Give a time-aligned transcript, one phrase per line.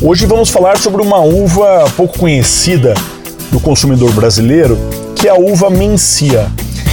[0.00, 2.94] Hoje vamos falar sobre uma uva pouco conhecida
[3.50, 4.78] do consumidor brasileiro,
[5.16, 6.46] que é a uva Mencia.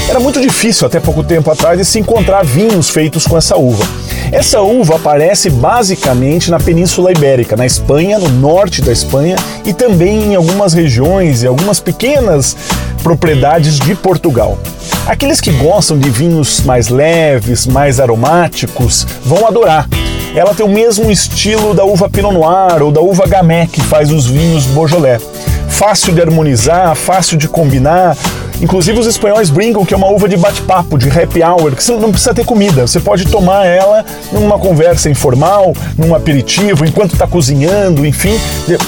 [0.09, 3.85] Era muito difícil até pouco tempo atrás de se encontrar vinhos feitos com essa uva.
[4.31, 10.31] Essa uva aparece basicamente na Península Ibérica, na Espanha, no norte da Espanha e também
[10.31, 12.57] em algumas regiões e algumas pequenas
[13.03, 14.57] propriedades de Portugal.
[15.05, 19.87] Aqueles que gostam de vinhos mais leves, mais aromáticos, vão adorar.
[20.35, 24.11] Ela tem o mesmo estilo da uva Pinot Noir ou da uva Gamay que faz
[24.11, 25.21] os vinhos Beaujolais.
[25.69, 28.17] Fácil de harmonizar, fácil de combinar.
[28.61, 31.95] Inclusive os espanhóis brincam que é uma uva de bate-papo, de happy hour, que você
[31.95, 32.85] não precisa ter comida.
[32.85, 38.37] Você pode tomar ela numa conversa informal, num aperitivo, enquanto está cozinhando, enfim,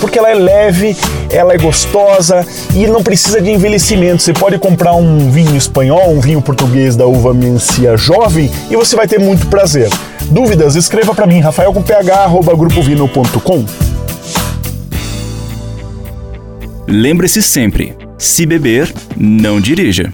[0.01, 0.97] porque ela é leve,
[1.31, 4.21] ela é gostosa e não precisa de envelhecimento.
[4.21, 8.97] Você pode comprar um vinho espanhol, um vinho português da uva Mencia jovem e você
[8.97, 9.89] vai ter muito prazer.
[10.25, 10.75] Dúvidas?
[10.75, 13.65] Escreva para mim, rafael com ph@grupovino.com.
[16.87, 20.03] Lembre-se sempre, se beber, não dirija.